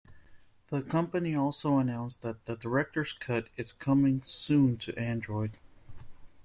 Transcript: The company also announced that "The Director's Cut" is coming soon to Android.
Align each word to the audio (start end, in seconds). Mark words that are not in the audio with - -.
The 0.71 0.81
company 0.81 1.35
also 1.35 1.77
announced 1.77 2.23
that 2.23 2.47
"The 2.47 2.55
Director's 2.55 3.13
Cut" 3.13 3.49
is 3.55 3.71
coming 3.71 4.23
soon 4.25 4.77
to 4.77 4.97
Android. 4.97 5.59